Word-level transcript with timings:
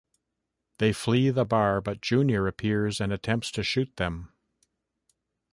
They 0.79 0.93
flee 0.93 1.29
the 1.29 1.45
bar, 1.45 1.79
but 1.79 2.01
Junior 2.01 2.47
appears 2.47 2.99
and 2.99 3.13
attempts 3.13 3.51
to 3.51 3.61
shoot 3.61 3.97
them. 3.97 4.33